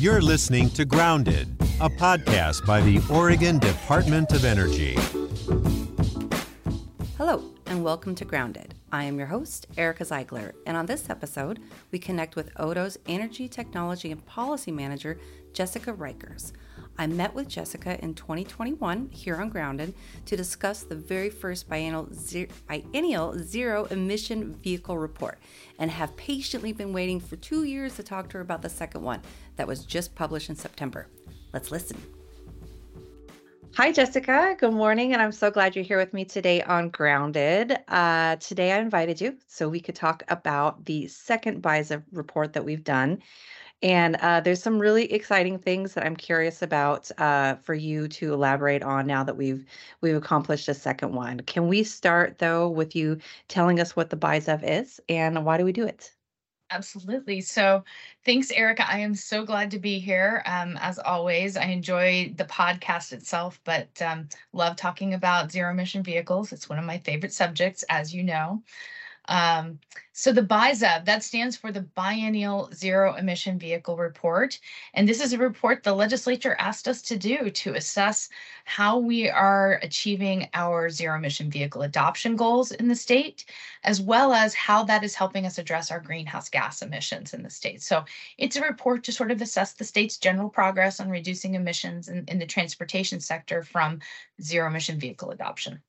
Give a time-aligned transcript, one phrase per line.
[0.00, 1.46] You're listening to Grounded,
[1.78, 4.96] a podcast by the Oregon Department of Energy.
[7.18, 8.74] Hello, and welcome to Grounded.
[8.90, 11.60] I am your host, Erica Zeigler, and on this episode,
[11.90, 15.18] we connect with Odo's Energy Technology and Policy Manager,
[15.52, 16.52] Jessica Reichers.
[17.00, 19.94] I met with Jessica in 2021 here on Grounded
[20.26, 22.08] to discuss the very first biennial,
[22.68, 25.38] biennial zero emission vehicle report
[25.78, 29.02] and have patiently been waiting for two years to talk to her about the second
[29.02, 29.22] one
[29.60, 31.06] that was just published in September.
[31.52, 32.02] Let's listen.
[33.76, 34.56] Hi, Jessica.
[34.58, 35.12] Good morning.
[35.12, 37.76] And I'm so glad you're here with me today on Grounded.
[37.88, 42.64] Uh, today, I invited you so we could talk about the second BISA report that
[42.64, 43.18] we've done.
[43.82, 48.32] And uh, there's some really exciting things that I'm curious about uh, for you to
[48.32, 49.66] elaborate on now that we've
[50.00, 51.40] we've accomplished a second one.
[51.40, 55.66] Can we start though with you telling us what the BISEV is and why do
[55.66, 56.12] we do it?
[56.72, 57.40] Absolutely.
[57.40, 57.82] So,
[58.24, 58.88] thanks, Erica.
[58.88, 60.40] I am so glad to be here.
[60.46, 66.04] Um, as always, I enjoy the podcast itself, but um, love talking about zero emission
[66.04, 66.52] vehicles.
[66.52, 68.62] It's one of my favorite subjects, as you know.
[69.28, 69.78] Um,
[70.12, 74.58] so the BIZEV, that stands for the Biennial Zero Emission Vehicle Report.
[74.92, 78.28] And this is a report the legislature asked us to do to assess
[78.64, 83.46] how we are achieving our zero emission vehicle adoption goals in the state,
[83.84, 87.50] as well as how that is helping us address our greenhouse gas emissions in the
[87.50, 87.80] state.
[87.80, 88.04] So
[88.36, 92.24] it's a report to sort of assess the state's general progress on reducing emissions in,
[92.28, 94.00] in the transportation sector from
[94.42, 95.80] zero emission vehicle adoption.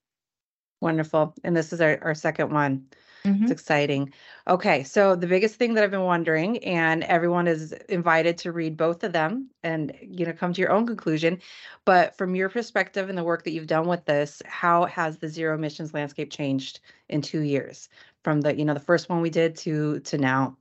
[0.81, 1.35] Wonderful.
[1.43, 2.87] And this is our, our second one.
[3.23, 3.43] Mm-hmm.
[3.43, 4.13] It's exciting.
[4.47, 8.77] Okay, so the biggest thing that I've been wondering, and everyone is invited to read
[8.77, 11.39] both of them and you know come to your own conclusion.
[11.85, 15.29] But from your perspective and the work that you've done with this, how has the
[15.29, 17.89] zero emissions landscape changed in two years
[18.23, 20.57] from the you know the first one we did to to now?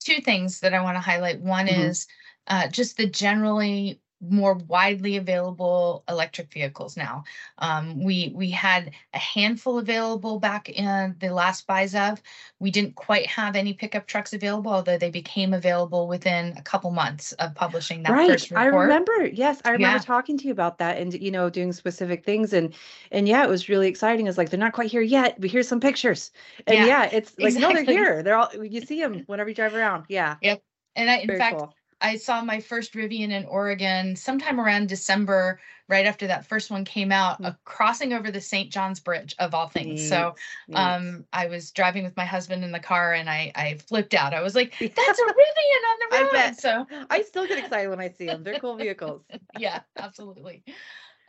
[0.00, 1.40] Two things that I want to highlight.
[1.40, 1.82] One mm-hmm.
[1.82, 2.08] is
[2.48, 7.24] uh, just the generally more widely available electric vehicles now.
[7.58, 12.18] Um, we we had a handful available back in the last BISEV.
[12.58, 16.90] We didn't quite have any pickup trucks available, although they became available within a couple
[16.90, 18.30] months of publishing that right.
[18.30, 18.74] first report.
[18.74, 19.26] I remember.
[19.26, 20.02] Yes, I remember yeah.
[20.02, 22.74] talking to you about that and you know doing specific things and
[23.10, 24.26] and yeah, it was really exciting.
[24.26, 26.30] It's like they're not quite here yet, but here's some pictures.
[26.66, 27.74] And yeah, yeah it's like exactly.
[27.74, 28.22] no, they're here.
[28.22, 30.04] They're all you see them whenever you drive around.
[30.08, 30.36] Yeah.
[30.42, 30.62] Yep.
[30.96, 31.58] And I, in Very fact.
[31.58, 31.74] Cool
[32.04, 36.84] I saw my first Rivian in Oregon sometime around December, right after that first one
[36.84, 37.56] came out, mm.
[37.64, 38.70] crossing over the St.
[38.70, 40.02] John's Bridge of all things.
[40.02, 40.08] Neat.
[40.08, 40.34] So
[40.74, 44.34] um, I was driving with my husband in the car and I, I flipped out.
[44.34, 46.28] I was like, that's a Rivian on the road.
[46.28, 46.60] I bet.
[46.60, 48.44] So I still get excited when I see them.
[48.44, 49.22] They're cool vehicles.
[49.58, 50.62] yeah, absolutely.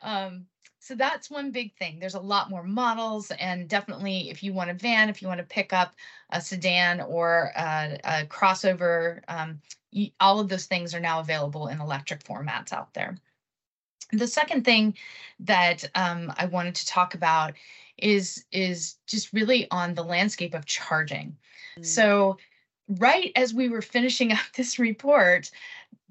[0.02, 0.46] Um,
[0.86, 1.98] so that's one big thing.
[1.98, 5.40] There's a lot more models, and definitely if you want a van, if you want
[5.40, 5.96] to pick up
[6.30, 9.60] a sedan or a, a crossover, um,
[9.90, 13.18] you, all of those things are now available in electric formats out there.
[14.12, 14.94] The second thing
[15.40, 17.56] that um, I wanted to talk about
[17.98, 21.36] is is just really on the landscape of charging.
[21.80, 21.86] Mm.
[21.86, 22.38] So
[23.00, 25.50] right as we were finishing up this report,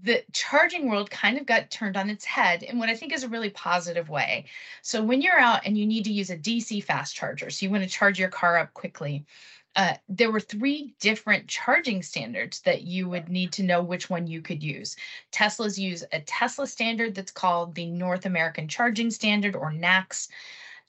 [0.03, 3.23] the charging world kind of got turned on its head in what I think is
[3.23, 4.47] a really positive way.
[4.83, 7.71] So when you're out and you need to use a DC fast charger, so you
[7.71, 9.25] want to charge your car up quickly,
[9.77, 14.27] uh, there were three different charging standards that you would need to know which one
[14.27, 14.95] you could use.
[15.33, 20.29] Tesla's use a Tesla standard that's called the North American Charging Standard or NACS.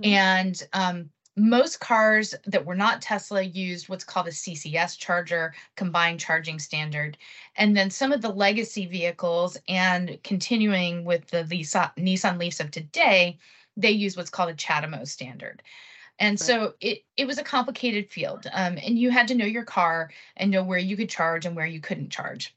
[0.04, 0.06] Mm-hmm.
[0.06, 6.20] And um, most cars that were not Tesla used what's called a CCS charger, combined
[6.20, 7.18] charging standard.
[7.58, 12.72] And then some of the legacy vehicles and continuing with the Lisa, Nissan Leafs of
[12.72, 13.38] today,
[13.76, 15.62] they use what's called a CHAdeMO standard.
[16.20, 18.48] And so it it was a complicated field.
[18.54, 21.56] Um, and you had to know your car and know where you could charge and
[21.56, 22.56] where you couldn't charge.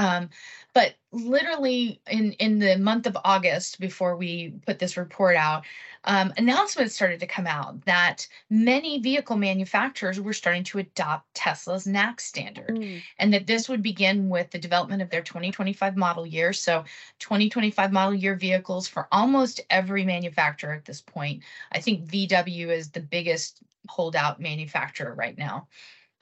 [0.00, 0.30] Um,
[0.72, 5.66] but literally in in the month of August, before we put this report out,
[6.04, 11.86] um, announcements started to come out that many vehicle manufacturers were starting to adopt Tesla's
[11.86, 13.02] NACS standard, mm.
[13.18, 16.54] and that this would begin with the development of their 2025 model year.
[16.54, 16.84] So
[17.18, 21.42] 2025 model year vehicles for almost every manufacturer at this point.
[21.72, 25.68] I think VW is the biggest holdout manufacturer right now.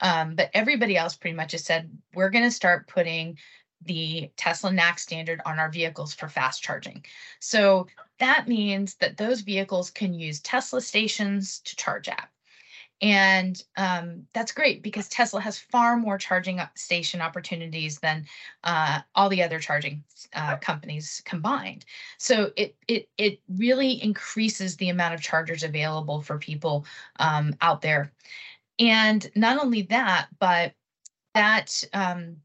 [0.01, 3.37] Um, but everybody else pretty much has said we're going to start putting
[3.85, 7.03] the Tesla NACS standard on our vehicles for fast charging.
[7.39, 7.87] So
[8.19, 12.29] that means that those vehicles can use Tesla stations to charge at.
[13.01, 18.25] And um, that's great because Tesla has far more charging station opportunities than
[18.65, 20.03] uh, all the other charging
[20.33, 21.85] uh, companies combined.
[22.17, 26.85] So it it it really increases the amount of chargers available for people
[27.19, 28.11] um, out there.
[28.79, 30.73] And not only that, but
[31.33, 32.37] that um,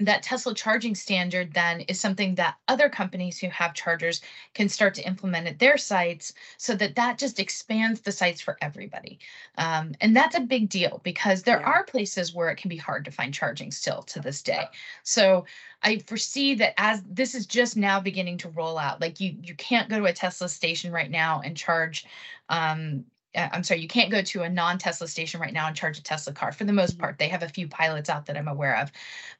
[0.00, 4.20] that Tesla charging standard then is something that other companies who have chargers
[4.52, 8.56] can start to implement at their sites so that that just expands the sites for
[8.60, 9.20] everybody.
[9.56, 11.66] Um, and that's a big deal because there Yeah.
[11.66, 14.70] are places where it can be hard to find charging still to this day.
[15.04, 15.46] So
[15.82, 19.54] I foresee that as this is just now beginning to roll out, like you you
[19.54, 22.04] can't go to a Tesla station right now and charge
[22.48, 23.04] um,
[23.36, 26.32] I'm sorry, you can't go to a non-Tesla station right now and charge a Tesla
[26.32, 26.52] car.
[26.52, 26.98] For the most Mhm.
[26.98, 28.92] part, they have a few pilots out that I'm aware of.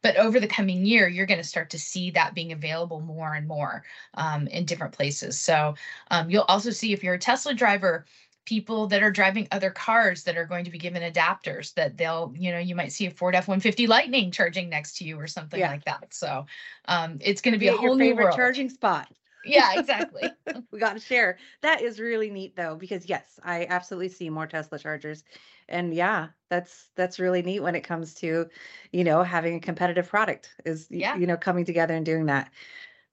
[0.02, 3.34] But over the coming year, you're going to start to see that being available more
[3.34, 5.38] and more um, in different places.
[5.40, 5.74] So
[6.10, 8.04] um, you'll also see if you're a Tesla driver,
[8.46, 12.32] people that are driving other cars that are going to be given adapters that they'll,
[12.36, 15.60] you know, you might see a Ford F-150 Lightning charging next to you or something
[15.60, 15.66] Yeah.
[15.66, 16.12] like that.
[16.12, 16.46] So
[16.86, 18.34] um, it's going to be a at your whole new favorite world.
[18.34, 19.08] charging spot.
[19.46, 20.30] Yeah, exactly.
[20.70, 21.38] we got to share.
[21.62, 25.24] That is really neat though, because yes, I absolutely see more Tesla chargers.
[25.68, 28.48] And yeah, that's that's really neat when it comes to,
[28.92, 31.16] you know, having a competitive product is Yeah.
[31.16, 32.50] you know, coming together and doing that.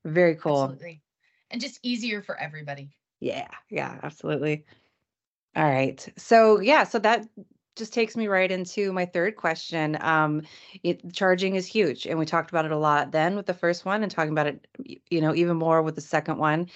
[0.06, 0.64] Very cool.
[0.64, 1.02] Absolutely.
[1.52, 2.92] And just easier for everybody.
[3.20, 4.66] Yeah, yeah, absolutely.
[5.56, 6.08] All right.
[6.18, 7.28] So yeah, so that
[7.76, 9.98] just takes me right into my third question.
[10.02, 10.44] Um,
[10.84, 13.86] it, charging is huge, and we talked about it a lot then with the first
[13.86, 14.68] one, and talking about it,
[15.10, 16.70] you know, even more with the second one.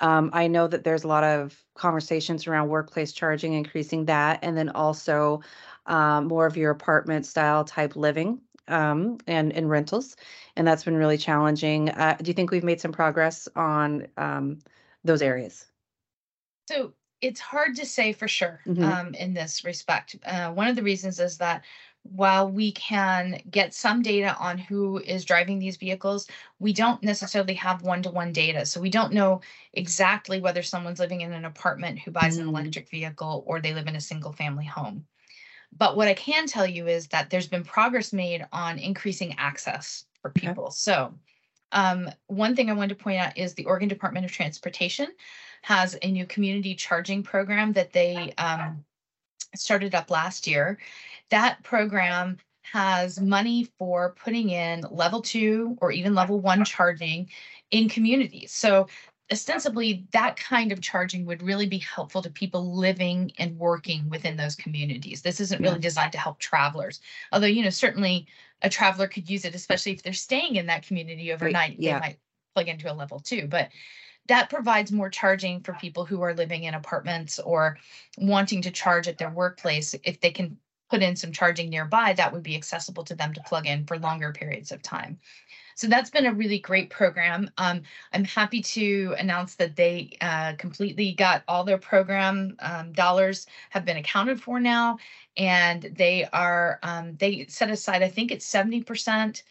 [0.00, 4.56] Um, I know that there's a lot of conversations around workplace charging, increasing that, and
[4.56, 5.40] then also
[5.86, 10.16] um, more of your apartment style type living um, and and rentals,
[10.56, 11.88] and that's been really challenging.
[11.90, 14.58] Uh, do you think we've made some progress on um,
[15.04, 15.66] those areas?
[16.68, 18.98] So it's hard to say for sure Mhm.
[19.00, 20.16] um, in this respect.
[20.24, 21.64] Uh, one of the reasons is that
[22.04, 26.26] while we can get some data on who is driving these vehicles,
[26.58, 28.66] we don't necessarily have one to one data.
[28.66, 29.40] So we don't know
[29.72, 32.48] exactly whether someone's living in an apartment who buys an Mm.
[32.48, 35.06] electric vehicle or they live in a single family home.
[35.76, 40.04] But what I can tell you is that there's been progress made on increasing access
[40.20, 40.54] for Okay.
[40.54, 40.70] people.
[40.70, 41.18] So,
[41.72, 45.08] um, one thing I wanted to point out is the Oregon Department of Transportation
[45.62, 48.84] has a new community charging program that they um,
[49.54, 50.78] started up last year.
[51.30, 57.28] That program has money for putting in level two or even level one charging
[57.70, 58.52] in communities.
[58.52, 58.88] So
[59.30, 64.36] ostensibly that kind of charging would really be helpful to people living and working within
[64.36, 65.22] those communities.
[65.22, 67.00] This isn't really designed to help travelers.
[67.32, 68.26] Although, you know, certainly
[68.62, 71.76] a traveler could use it, especially if they're staying in that community overnight.
[71.78, 71.94] yeah.
[71.94, 72.18] They might
[72.54, 73.46] plug into a level two.
[73.46, 73.70] But
[74.28, 77.78] that provides more charging for people who are living in apartments or
[78.18, 79.94] wanting to charge at their workplace.
[80.04, 80.56] If they can
[80.90, 83.98] put in some charging nearby, that would be accessible to them to plug in for
[83.98, 85.18] longer periods of time.
[85.74, 87.50] So that's been a really great program.
[87.56, 87.82] Um,
[88.12, 93.86] I'm happy to announce that they uh, completely got all their program um, dollars have
[93.86, 94.98] been accounted for now,
[95.38, 99.44] and they are um, they set aside I think it's 70 percent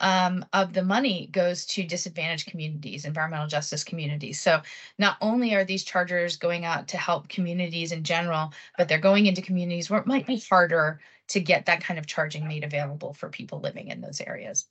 [0.00, 4.40] um, of the money goes to disadvantaged communities, environmental justice communities.
[4.40, 4.60] So
[4.98, 9.26] not only are these chargers going out to help communities in general, but they're going
[9.26, 13.14] into communities where it might be harder to get that kind of charging made available
[13.14, 14.66] for people living in those areas.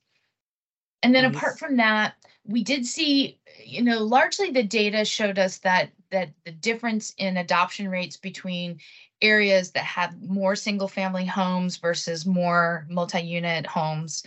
[1.03, 1.35] And then Nice.
[1.35, 6.31] apart from that, we did see, you know, largely the data showed us that that
[6.45, 8.79] the difference in adoption rates between
[9.21, 14.23] areas that have more single family homes versus more multi-unit homes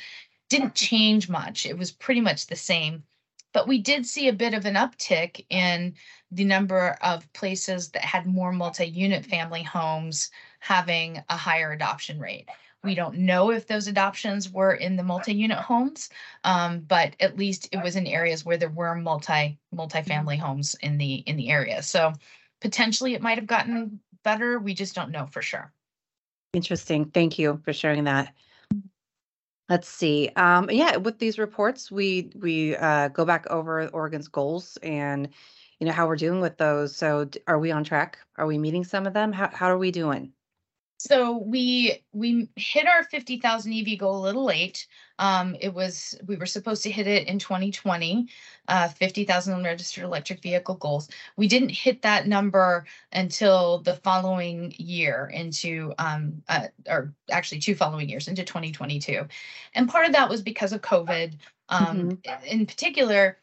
[0.48, 1.66] didn't change much.
[1.66, 3.04] It was pretty much the same.
[3.52, 5.94] But we did see a bit of an uptick in
[6.30, 12.48] the number of places that had more multi-unit family homes having a higher adoption rate.
[12.84, 16.10] We don't know if those adoptions were in the multi-unit homes,
[16.44, 20.98] um, but at least it was in areas where there were multi multi-family homes in
[20.98, 21.82] the in the area.
[21.82, 22.12] So
[22.60, 24.58] potentially it might have gotten better.
[24.58, 25.72] We just don't know for sure.
[26.52, 27.06] Interesting.
[27.06, 28.32] Thank you for sharing that.
[29.68, 30.30] Let's see.
[30.36, 35.28] Um, yeah, with these reports, we we uh, go back over Oregon's goals and
[35.78, 36.96] you know how we're doing with those.
[36.96, 38.18] So, are we on track?
[38.36, 39.32] Are we meeting some of them?
[39.32, 40.32] How how are we doing?
[41.00, 44.88] So we we hit our 50,000 EV goal a little late.
[45.20, 48.28] Um, it was we were supposed to hit it in 2020,
[48.66, 51.08] uh, 50,000 registered electric vehicle goals.
[51.36, 57.76] We didn't hit that number until the following year into um, uh, or actually two
[57.76, 59.24] following years into 2022,
[59.74, 61.34] and part of that was because of COVID.
[61.68, 63.38] Um, In particular,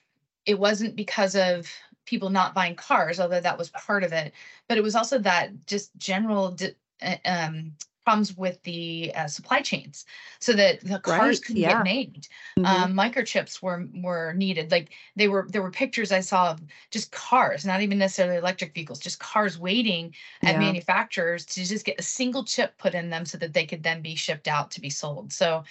[0.45, 1.69] it wasn't because of
[2.05, 4.33] people not buying cars, although that was part of it,
[4.67, 6.75] but it was also that just general di-
[7.25, 7.75] um,
[8.05, 10.05] problems with the uh, supply chains,
[10.39, 11.65] so that the cars Right, couldn't yeah.
[11.65, 12.27] get made.
[12.57, 12.63] Mhm.
[12.63, 14.71] Um, microchips were were needed.
[14.71, 16.61] Like they were, there were pictures I saw of
[16.91, 20.57] just cars, not even necessarily electric vehicles, just cars waiting at Yeah.
[20.57, 24.01] manufacturers to just get a single chip put in them so that they could then
[24.01, 25.33] be shipped out to be sold.
[25.33, 25.63] So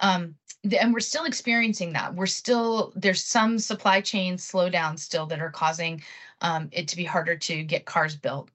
[0.00, 0.36] Um,
[0.78, 2.14] and we're still experiencing that.
[2.14, 6.02] We're still there's some supply chain slowdowns still that are causing
[6.40, 8.50] um, it to be harder to get cars built.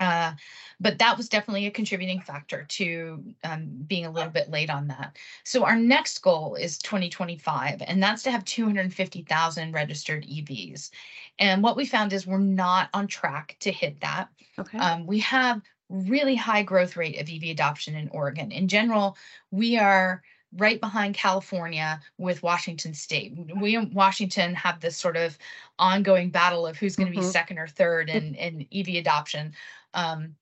[0.00, 0.32] Uh,
[0.80, 4.88] but that was definitely a contributing factor to um, being a little bit late on
[4.88, 5.16] that.
[5.44, 10.90] So our next goal is 2025, and that's to have 250,000 registered EVs.
[11.38, 14.30] And what we found is we're not on track to hit that.
[14.58, 14.78] Okay.
[14.78, 18.50] Um, we have really high growth rate of EV adoption in Oregon.
[18.50, 19.18] In general,
[19.50, 20.22] we are
[20.56, 23.34] right behind California with Washington State.
[23.60, 25.38] We in Washington have this sort of
[25.78, 27.22] ongoing battle of who's going to Mhm.
[27.22, 29.54] be second or third in, in EV adoption.
[29.94, 30.36] Um,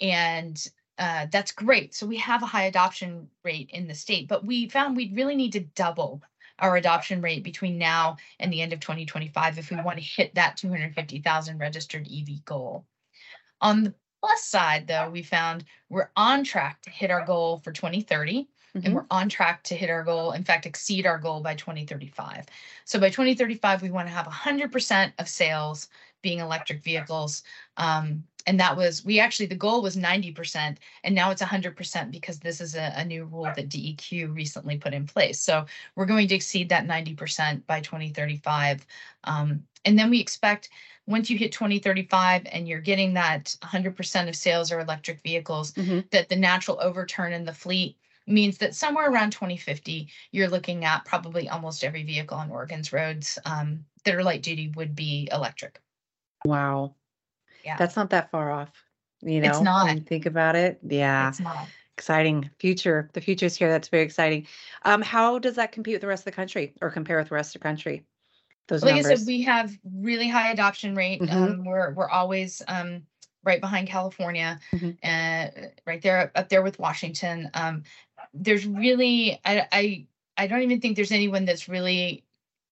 [0.00, 0.66] and
[0.98, 1.94] uh, that's great.
[1.94, 5.34] So we have a high adoption rate in the state, but we found we really
[5.34, 6.22] need to double
[6.60, 10.34] our adoption rate between now and the end of 2025 if we want to hit
[10.34, 12.86] that 250,000 registered EV goal.
[13.60, 17.72] On the plus side, though, we found we're on track to hit our goal for
[17.72, 18.82] 2030 Mhm.
[18.84, 22.46] and we're on track to hit our goal, in fact, exceed our goal by 2035.
[22.84, 25.88] So by 2035, we want to have 100% of sales
[26.22, 27.42] being electric vehicles.
[27.76, 32.40] Um, and that was, we actually, the goal was 90%, and now it's 100% because
[32.40, 35.40] this is a, a new rule that DEQ recently put in place.
[35.40, 35.66] So
[35.96, 38.86] we're going to exceed that 90% by 2035.
[39.24, 40.68] Um, and then we expect
[41.06, 46.10] once you hit 2035 and you're getting that 100% of sales are electric vehicles, Mhm.
[46.10, 51.04] that the natural overturn in the fleet means that somewhere around 2050, you're looking at
[51.04, 55.80] probably almost every vehicle on Oregon's roads um, that are light duty would be electric.
[56.44, 56.94] Wow.
[57.64, 57.76] Yeah.
[57.76, 58.70] That's not that far off.
[59.22, 59.98] You know, It's not.
[60.06, 60.78] think about it.
[60.82, 61.28] Yeah.
[61.28, 61.66] It's not.
[61.96, 63.08] Exciting future.
[63.12, 63.70] The future is here.
[63.70, 64.46] That's very exciting.
[64.84, 67.36] Um, how does that compete with the rest of the country or compare with the
[67.36, 68.04] rest of the country?
[68.66, 71.20] Those Like I said, we have really high adoption rate.
[71.20, 71.30] Mhm.
[71.32, 73.06] Um, we're we're always um,
[73.44, 74.96] right behind California, Mhm.
[75.02, 77.50] and right there up there with Washington.
[77.54, 77.84] Um,
[78.34, 82.24] there's really I, I I don't even think there's anyone that's really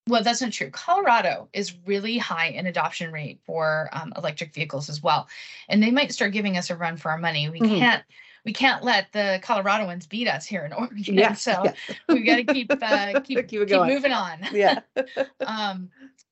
[0.08, 0.22] well.
[0.22, 0.70] That's not true.
[0.70, 5.28] Colorado is really high in adoption rate for um, electric vehicles as well,
[5.68, 7.48] and they might start giving us a run for our money.
[7.48, 7.78] We Mhm.
[7.78, 8.04] can't
[8.44, 11.14] we can't let the Coloradoans beat us here in Oregon.
[11.14, 11.32] yeah.
[11.34, 11.72] So yeah.
[12.08, 14.80] we got to keep uh, keep Keep keep moving on yeah.
[15.46, 15.90] um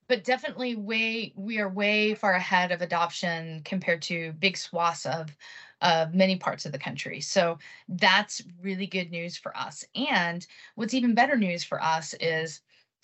[0.09, 5.37] but definitely way we are way far ahead of adoption compared to big swaths of
[5.83, 7.59] of many parts of the country so
[7.89, 12.61] that's really good news for us and what's even better news for us is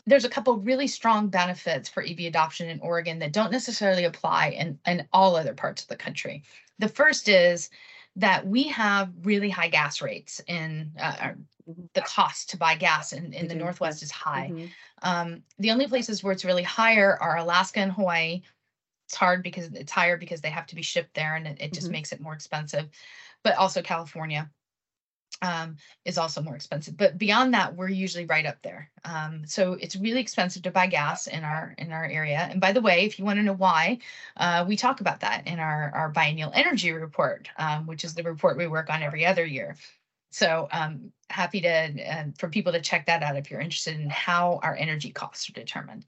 [0.06, 4.50] there's a couple really strong benefits for EV adoption in Oregon that don't necessarily apply
[4.50, 6.44] in, in all other parts of the country.
[6.78, 7.70] The first is
[8.14, 11.32] that we have really high gas rates in uh,
[11.68, 11.88] Mhm.
[11.94, 14.50] the cost to buy gas in, in the Northwest is high.
[14.52, 14.70] Mhm.
[15.02, 18.42] Um, the only places where it's really higher are Alaska and Hawaii.
[19.06, 21.72] It's hard because it's higher because they have to be shipped there and it, it
[21.74, 21.92] just Mhm.
[21.92, 22.90] makes it more expensive.
[23.44, 24.50] But also California
[25.42, 26.96] um, is also more expensive.
[26.96, 28.90] But beyond that, we're usually right up there.
[29.04, 32.48] Um, so it's really expensive to buy gas in our in our area.
[32.50, 33.98] And by the way, if you want to know why,
[34.38, 38.22] uh, we talk about that in our our biennial energy report, um, which is the
[38.22, 39.76] report we work on every other year.
[40.30, 44.10] So um, happy to uh, for people to check that out if you're interested in
[44.10, 46.04] how our energy costs are determined.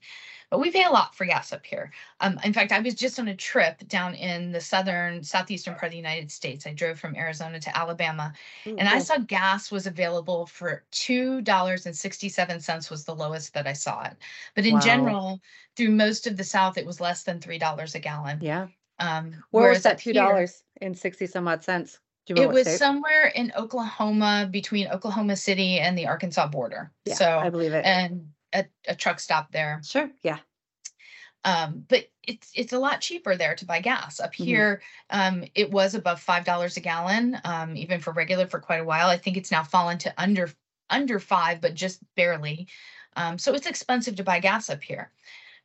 [0.49, 1.91] But we pay a lot for gas up here.
[2.21, 5.85] Um, in fact, I was just on a trip down in the southern, southeastern part
[5.85, 6.65] of the United States.
[6.65, 8.33] I drove from Arizona to Alabama,
[8.67, 13.15] Ooh, and I saw gas was available for two dollars and sixty-seven cents was the
[13.15, 14.17] lowest that I saw it.
[14.55, 14.79] But in Wow.
[14.79, 15.41] general,
[15.75, 18.39] through most of the South, it was less than three dollars a gallon.
[18.41, 18.67] Yeah.
[18.99, 21.99] Um, Where was that two dollars and sixty some odd cents?
[22.27, 22.77] It was state?
[22.77, 26.91] somewhere in Oklahoma between Oklahoma City and the Arkansas border.
[27.05, 27.85] Yeah, so I believe it.
[27.85, 29.81] and a, a truck stop there.
[29.83, 30.11] sure.
[30.21, 30.39] Yeah.
[31.45, 34.19] Um, but it's it's a lot cheaper there to buy gas.
[34.19, 34.45] Up Mhm.
[34.45, 38.81] here, um, it was above five dollars a gallon, um, even for regular for quite
[38.81, 39.07] a while.
[39.07, 40.51] I think it's now fallen to under
[40.89, 42.67] under five, but just barely.
[43.15, 45.11] Um, so it's expensive to buy gas up here.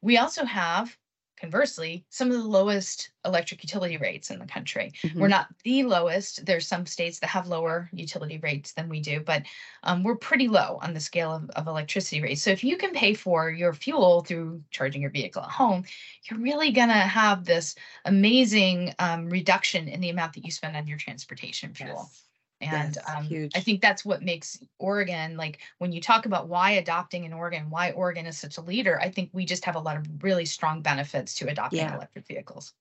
[0.00, 0.96] We also have,
[1.36, 4.92] conversely, some of the lowest electric utility rates in the country.
[5.18, 5.30] We're Mhm.
[5.30, 6.44] not the lowest.
[6.46, 9.44] There's some states that have lower utility rates than we do, but
[9.82, 12.42] um, we're pretty low on the scale of, of electricity rates.
[12.42, 15.84] So if you can pay for your fuel through charging your vehicle at home,
[16.24, 17.74] you're really gonna have this
[18.04, 22.10] amazing um, reduction in the amount that you spend on your transportation fuel.
[22.12, 22.28] Yes.
[22.64, 23.28] And um.
[23.54, 27.70] I think that's what makes Oregon, like when you talk about why adopting in Oregon,
[27.70, 30.44] why Oregon is such a leader, I think we just have a lot of really
[30.44, 31.94] strong benefits to adopting Yeah.
[31.94, 32.72] electric vehicles.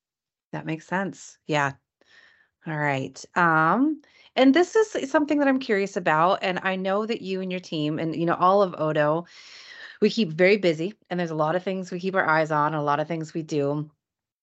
[0.51, 1.37] That makes sense.
[1.45, 1.73] Yeah.
[2.65, 3.23] All right.
[3.35, 4.01] Um,
[4.35, 7.59] and this is something that I'm curious about, and I know that you and your
[7.59, 9.25] team and you know all of Odo,
[10.01, 12.67] we keep very busy, and there's a lot of things we keep our eyes on,
[12.73, 13.91] and a lot of things we do.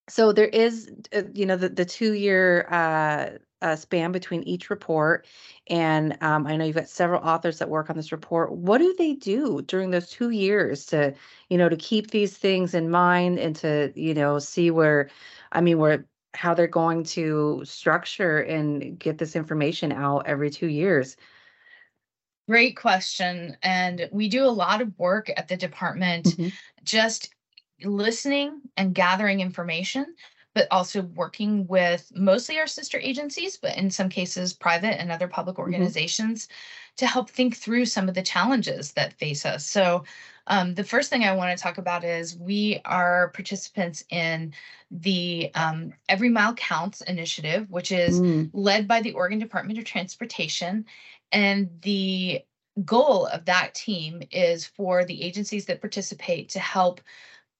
[0.09, 4.71] So there is, uh, you know, the the two year uh uh, span between each
[4.71, 5.27] report.
[5.69, 8.53] And um, I know you've got several authors that work on this report.
[8.53, 11.15] What do they do during those two years to,
[11.49, 15.11] you know, to keep these things in mind and to, you know, see where,
[15.53, 20.69] I mean, where how they're going to structure and get this information out every two
[20.69, 21.17] years?
[22.49, 23.57] Great question.
[23.63, 26.49] And we do a lot of work at the department mm-hmm.
[26.83, 27.35] just
[27.85, 30.15] listening and gathering information
[30.55, 35.29] but also working with mostly our sister agencies, but in some cases, private and other
[35.29, 35.63] public mm-hmm.
[35.63, 36.95] organizations mm-hmm.
[36.97, 39.65] to help think through some of the challenges that face us.
[39.67, 40.05] So,
[40.47, 44.53] um, the first thing I want to talk about is we are participants in
[44.91, 48.51] the um, Every Mile Counts initiative, which is mm.
[48.53, 50.87] led by the Oregon Department of Transportation.
[51.31, 52.41] And the
[52.85, 57.01] goal of that team is for the agencies that participate to help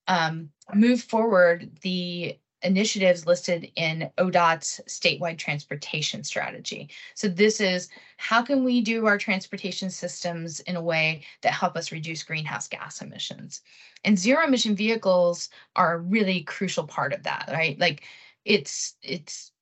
[0.09, 6.91] um, move forward the initiatives listed in ODOT's statewide transportation strategy.
[7.15, 11.77] So this is how can we do our transportation systems in a way that help
[11.77, 13.63] us reduce greenhouse gas emissions?
[14.05, 17.79] And zero emission vehicles are a really crucial part of that, right?
[17.79, 18.05] Like
[18.45, 19.53] it's it's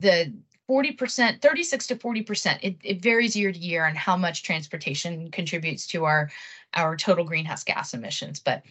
[0.00, 0.32] the
[0.68, 2.58] 40%, 36 to 40%.
[2.62, 6.30] It, it varies year to year on how much transportation contributes to our
[6.74, 8.40] our total greenhouse gas emissions.
[8.40, 8.62] But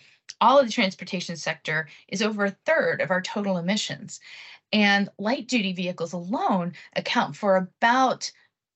[0.42, 4.20] all of the transportation sector is over a third of our total emissions.
[4.74, 8.32] And light duty vehicles alone account for about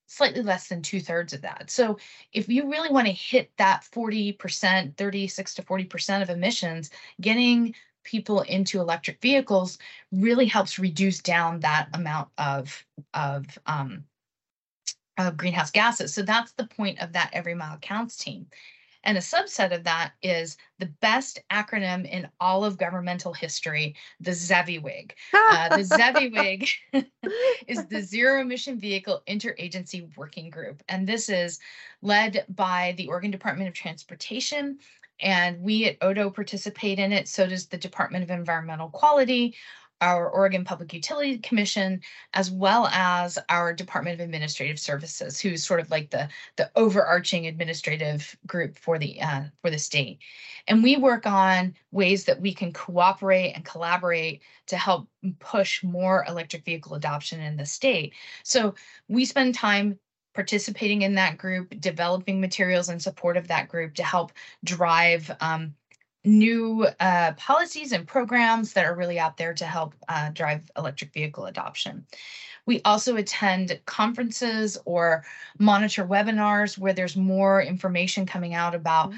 [0.07, 1.69] slightly less than two thirds of that.
[1.69, 1.99] So
[2.33, 6.89] if you really want to hit that 40%, 36 to 40% of emissions,
[7.21, 9.77] getting people into electric vehicles
[10.11, 14.03] really helps reduce down that amount of, of, um,
[15.19, 16.13] of greenhouse gases.
[16.13, 18.47] So that's the point of that Every Mile Counts team.
[19.03, 24.31] And a subset of that is the best acronym in all of governmental history, the
[24.31, 25.11] ZEVIWIG.
[25.33, 26.69] Uh, the ZEVIWIG
[27.67, 30.83] is the Zero Emission Vehicle Interagency Working Group.
[30.89, 31.59] And this is
[32.01, 34.79] led by the Oregon Department of Transportation.
[35.21, 37.27] And we at ODO participate in it.
[37.27, 39.55] So does the Department of Environmental Quality,
[40.01, 42.01] our Oregon Public Utility Commission,
[42.33, 47.47] as well as our Department of Administrative Services, who's sort of like the the overarching
[47.47, 50.19] administrative group for the uh, for the state.
[50.67, 55.07] And we work on ways that we can cooperate and collaborate to help
[55.39, 58.13] push more electric vehicle adoption in the state.
[58.43, 58.75] So
[59.07, 59.99] we spend time
[60.33, 64.31] participating in that group, developing materials in support of that group to help
[64.63, 65.73] drive um,
[66.25, 71.13] new uh, policies and programs that are really out there to help uh, drive electric
[71.13, 72.05] vehicle adoption.
[72.65, 75.25] We also attend conferences or
[75.57, 79.17] monitor webinars where there's more information coming out about mm-hmm.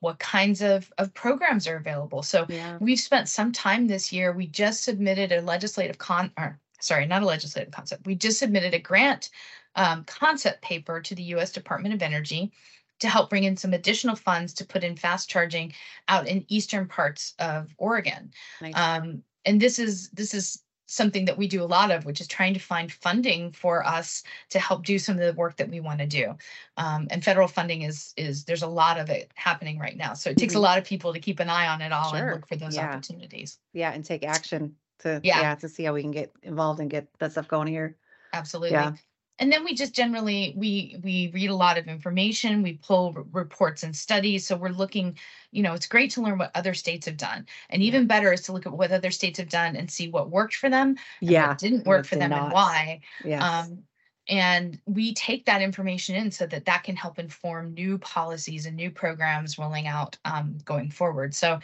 [0.00, 2.22] what kinds of, of programs are available.
[2.22, 2.76] So yeah.
[2.80, 4.32] we've spent some time this year.
[4.32, 8.06] We just submitted a legislative con or sorry, not a legislative concept.
[8.06, 9.30] We just submitted a grant
[9.76, 11.52] um, concept paper to the U.S.
[11.52, 12.52] Department of Energy
[13.00, 15.72] to help bring in some additional funds to put in fast charging
[16.08, 18.30] out in eastern parts of Oregon.
[18.60, 18.74] Nice.
[18.76, 22.26] Um, and this is this is something that we do a lot of, which is
[22.26, 25.78] trying to find funding for us to help do some of the work that we
[25.78, 26.34] want to do.
[26.76, 30.14] Um, and federal funding is is there's a lot of it happening right now.
[30.14, 30.58] So it takes mm-hmm.
[30.58, 32.18] a lot of people to keep an eye on it all sure.
[32.18, 32.90] and look for those yeah.
[32.90, 33.58] opportunities.
[33.72, 35.40] Yeah, and take action to yeah.
[35.40, 37.96] yeah to see how we can get involved and get that stuff going here.
[38.32, 38.72] Absolutely.
[38.72, 38.92] Yeah
[39.40, 43.24] and then we just generally we we read a lot of information we pull r-
[43.32, 44.46] reports and studies.
[44.46, 45.18] So we're looking
[45.50, 47.46] you know it's great to learn what other states have done.
[47.70, 50.30] And even better is to look at what other states have done and see what
[50.30, 51.54] worked for them yeah.
[51.54, 52.42] didn't work for them not.
[52.44, 53.00] and why.
[53.24, 53.42] Yes.
[53.42, 53.84] um
[54.30, 58.76] and we take that information in so that that can help inform new policies and
[58.76, 61.34] new programs rolling out um, going forward.
[61.34, 61.58] So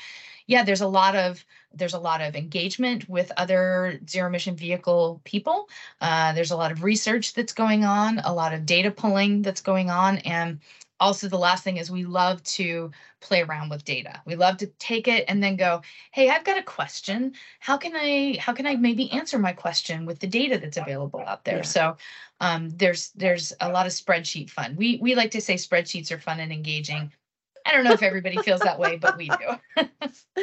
[0.46, 5.20] yeah there's a lot of there's a lot of engagement with other zero emission vehicle
[5.24, 5.68] people.
[6.00, 9.60] Uh, there's a lot of research that's going on a lot of data pulling that's
[9.60, 10.60] going on and
[11.00, 14.66] also the last thing is we love to play around with data we love to
[14.78, 15.82] take it and then go
[16.12, 20.06] hey i've got a question how can i how can i maybe answer my question
[20.06, 21.62] with the data that's available out there yeah.
[21.62, 21.96] so
[22.40, 26.18] um, there's there's a lot of spreadsheet fun we we like to say spreadsheets are
[26.18, 27.10] fun and engaging
[27.66, 29.84] I don't know if everybody feels that way, but we do.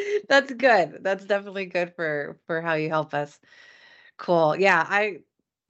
[0.28, 0.98] That's good.
[1.02, 3.40] That's definitely good for for how you help us.
[4.18, 4.58] Cool.
[4.58, 5.20] Yeah, I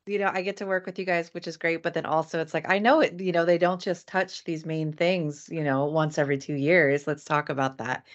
[0.05, 2.39] you know, I get to work with you guys, which is great, but then also
[2.41, 5.63] it's like I know it, you know, they don't just touch these main things, you
[5.63, 7.07] know, once every 2 years.
[7.07, 8.05] Let's talk about that.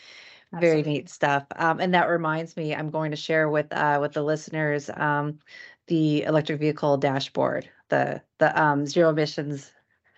[0.53, 1.46] Very neat stuff.
[1.57, 5.38] Um, and that reminds me, I'm going to share with uh with the listeners um
[5.88, 9.72] the electric vehicle dashboard, the the um zero emissions.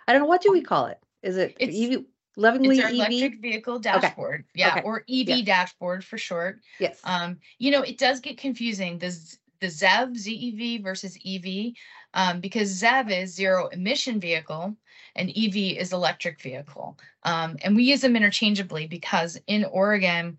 [0.06, 0.98] I don't know what do we call it?
[1.22, 2.04] Is it It's EV
[2.36, 2.96] lovingly it's our EV?
[2.96, 4.44] electric vehicle dashboard.
[4.54, 4.82] Yeah, Okay.
[4.84, 5.44] or EV Yeah.
[5.44, 6.60] dashboard for short.
[6.78, 7.00] Yes.
[7.04, 8.98] Um, you know, it does get confusing.
[8.98, 11.72] This the ZEV, ZEV versus EV,
[12.14, 14.76] um, because ZEV is zero emission vehicle
[15.16, 16.98] and EV is electric vehicle.
[17.24, 20.38] Um, and we use them interchangeably because in Oregon,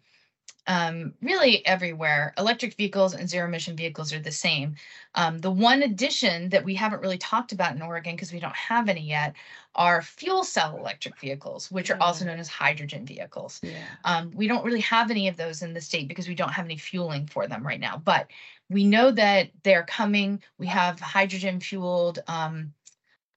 [0.67, 4.75] um, really everywhere, electric vehicles and zero emission vehicles are the same.
[5.15, 8.55] Um, the one addition that we haven't really talked about in Oregon because we don't
[8.55, 9.35] have any yet
[9.75, 13.59] are fuel cell electric vehicles, which are also known as hydrogen vehicles.
[13.63, 13.85] Yeah.
[14.03, 16.65] Um, we don't really have any of those in the state because we don't have
[16.65, 17.97] any fueling for them right now.
[17.97, 18.29] But
[18.69, 20.41] we know that they're coming.
[20.57, 22.73] We have hydrogen fueled um,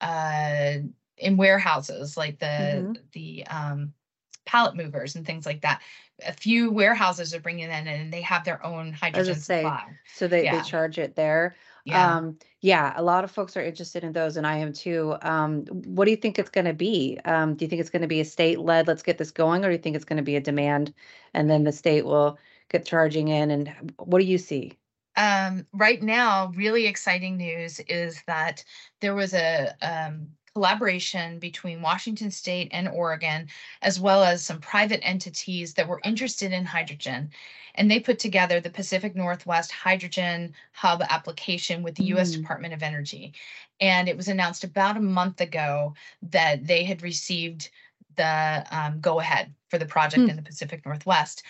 [0.00, 0.74] uh,
[1.16, 3.12] in warehouses like the Mhm.
[3.12, 3.94] the um,
[4.44, 5.82] pallet movers and things like that.
[6.26, 9.84] A few warehouses are bringing in and they have their own hydrogen say, supply.
[10.14, 10.62] So they, Yeah.
[10.62, 11.56] they charge it there.
[11.84, 12.16] Yeah.
[12.16, 15.16] Um, yeah, a lot of folks are interested in those, and I am too.
[15.20, 17.18] Um, what do you think it's going to be?
[17.26, 19.64] Um, do you think it's going to be a state led, let's get this going,
[19.64, 20.94] or do you think it's going to be a demand
[21.34, 22.38] and then the state will
[22.70, 23.50] get charging in?
[23.50, 24.78] And what do you see?
[25.16, 28.64] um, right now, really exciting news is that
[29.00, 33.48] there was a um, collaboration between Washington State and Oregon,
[33.82, 37.30] as well as some private entities that were interested in hydrogen.
[37.74, 42.34] And they put together the Pacific Northwest Hydrogen Hub application with the US Mm.
[42.34, 43.34] Department of Energy.
[43.80, 47.70] And it was announced about a month ago that they had received
[48.16, 50.30] the um, go ahead for the project Hmm.
[50.30, 51.42] in the Pacific Northwest.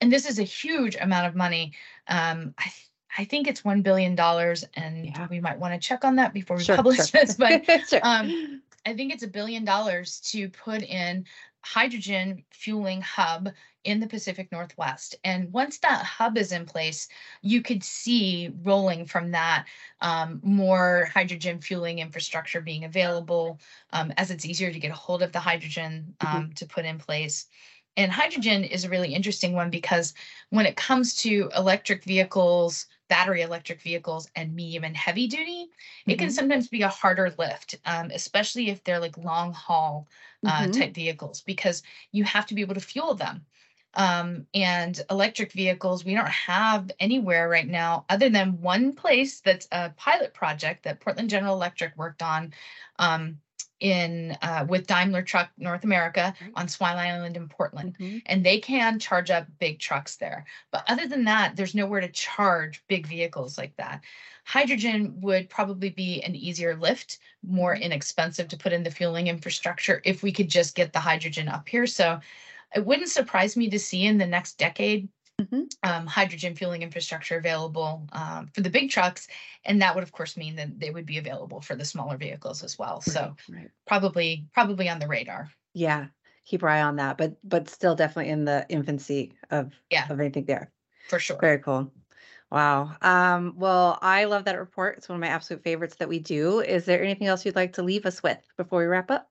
[0.00, 1.72] And this is a huge amount of money.
[2.08, 2.72] Um, I,
[3.20, 5.26] I think it's $1 billion, and Yeah.
[5.28, 7.20] we might want to check on that before we Sure, publish sure.
[7.20, 7.34] this.
[7.34, 8.00] But Sure.
[8.02, 11.26] um, I think it's a billion dollars to put in
[11.62, 13.50] hydrogen fueling hub
[13.84, 15.16] in the Pacific Northwest.
[15.22, 17.08] And once that hub is in place,
[17.42, 19.66] you could see rolling from that
[20.00, 23.60] um, more hydrogen fueling infrastructure being available
[23.92, 26.96] um, as it's easier to get a hold of the hydrogen um, to put in
[26.96, 27.48] place.
[27.98, 30.14] And hydrogen is a really interesting one because
[30.48, 35.68] when it comes to electric vehicles, battery electric vehicles, and medium and heavy duty,
[36.08, 36.32] it can Mhm.
[36.32, 40.08] sometimes be a harder lift, um, especially if they're like long haul
[40.46, 40.72] uh, Mhm.
[40.72, 43.46] type vehicles, because you have to be able to fuel them.
[43.94, 49.68] Um, and electric vehicles, we don't have anywhere right now other than one place that's
[49.72, 52.52] a pilot project that Portland General Electric worked on
[53.00, 53.40] um,
[53.80, 58.22] in uh, with Daimler Truck North America on Swan Island in Portland Mhm.
[58.26, 60.44] and they can charge up big trucks there.
[60.70, 64.02] But other than that, there's nowhere to charge big vehicles like that.
[64.44, 70.00] Hydrogen would probably be an easier lift, more inexpensive to put in the fueling infrastructure
[70.04, 71.86] if we could just get the hydrogen up here.
[71.86, 72.20] So
[72.74, 75.08] it wouldn't surprise me to see in the next decade
[75.40, 75.70] Mhm.
[75.82, 79.28] um, hydrogen fueling infrastructure available um, for the big trucks.
[79.64, 82.62] And that would, of course, mean that they would be available for the smaller vehicles
[82.62, 83.00] as well.
[83.00, 83.70] So Right, right.
[83.86, 85.50] probably, probably on the radar.
[85.74, 86.08] Yeah,
[86.44, 90.08] keep our eye on that, but but still definitely in the infancy of Yeah.
[90.08, 90.72] of anything there.
[91.08, 91.40] For sure.
[91.40, 91.92] Very cool.
[92.52, 92.96] Wow.
[93.02, 94.98] Um, well, I love that report.
[94.98, 96.60] It's one of my absolute favorites that we do.
[96.60, 99.30] Is there anything else you'd like to leave us with before we wrap up?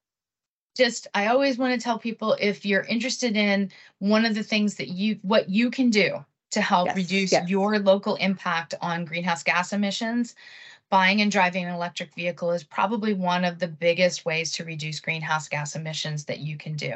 [0.79, 4.75] Just I always want to tell people if you're interested in one of the things
[4.77, 7.49] that you what you can do to help Yes, reduce yes.
[7.49, 10.35] your local impact on greenhouse gas emissions,
[10.89, 14.99] buying and driving an electric vehicle is probably one of the biggest ways to reduce
[14.99, 16.93] greenhouse gas emissions that you can do.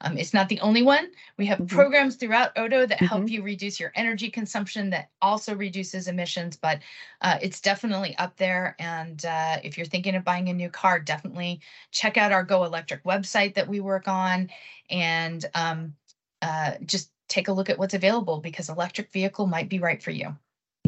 [0.00, 1.10] Um, it's not the only one.
[1.36, 1.66] We have Mhm.
[1.66, 3.30] programs throughout Odo that help Mhm.
[3.30, 6.80] you reduce your energy consumption that also reduces emissions, but
[7.20, 8.76] uh, it's definitely up there.
[8.78, 12.64] And uh, if you're thinking of buying a new car, definitely check out our Go
[12.64, 14.48] Electric website that we work on
[14.90, 15.94] and um,
[16.42, 20.10] uh, just take a look at what's available because electric vehicle might be right for
[20.10, 20.36] you.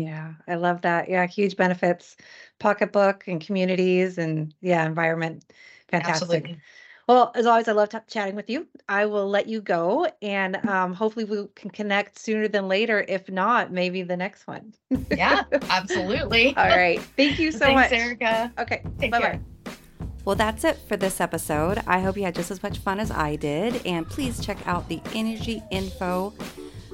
[0.06, 1.08] Yeah, I love that.
[1.08, 2.16] Yeah, huge benefits,
[2.60, 5.44] pocketbook and communities and yeah, environment.
[5.88, 6.22] Fantastic.
[6.22, 6.60] Absolutely.
[7.08, 8.68] Well, as always, I love t- chatting with you.
[8.88, 13.04] I will let you go and um, hopefully we can connect sooner than later.
[13.08, 14.74] If not, maybe the next one.
[15.10, 16.56] Yeah, absolutely.
[16.56, 17.00] All right.
[17.16, 17.92] Thank you so Thanks, much.
[17.92, 18.52] Erica.
[18.58, 18.82] Okay.
[19.00, 19.40] Take Bye bye.
[20.24, 21.82] Well, that's it for this episode.
[21.86, 23.84] I hope you had just as much fun as I did.
[23.84, 26.32] And please check out the Energy Info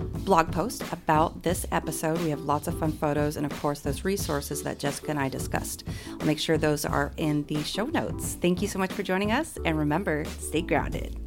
[0.03, 2.21] blog post about this episode.
[2.21, 5.29] We have lots of fun photos and, of course, those resources that Jessica and I
[5.29, 5.85] discussed.
[6.21, 8.35] I'll make sure those are in the show notes.
[8.41, 9.59] Thank you so much for joining us.
[9.65, 11.19] And remember, stay grounded.